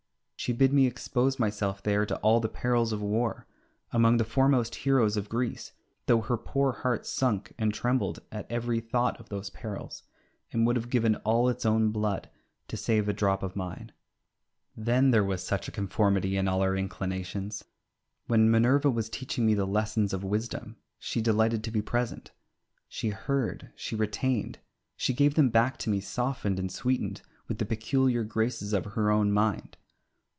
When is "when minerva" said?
18.25-18.89